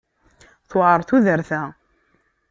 [0.69, 1.63] Tewɛer tudert-a.